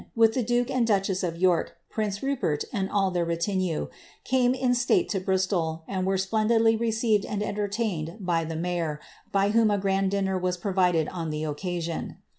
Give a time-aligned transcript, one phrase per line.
[0.15, 3.23] 256 CATHARIJTB OF BRAOAMSA* the duke and duchess of York, prince Rupert, and all their
[3.23, 3.87] retinue,
[4.23, 8.99] cane in state to Bristol, and were splendidly received and CDtertained by the mayor,
[9.31, 12.15] by whom a grand dinner was provided on the occaaion.